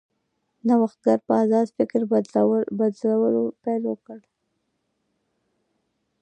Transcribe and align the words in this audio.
نوښتګر 0.67 1.19
په 1.27 1.33
ازاد 1.43 1.67
فکر 1.77 2.01
کولو 3.01 3.41
پیل 3.63 3.83
کوي. 4.05 4.29